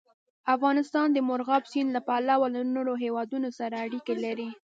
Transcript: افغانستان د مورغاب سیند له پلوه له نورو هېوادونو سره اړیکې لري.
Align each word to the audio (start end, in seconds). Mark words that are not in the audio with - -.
افغانستان 0.55 1.07
د 1.13 1.17
مورغاب 1.27 1.63
سیند 1.71 1.89
له 1.95 2.01
پلوه 2.07 2.47
له 2.55 2.61
نورو 2.75 2.93
هېوادونو 3.03 3.49
سره 3.59 3.75
اړیکې 3.85 4.13
لري. 4.23 4.49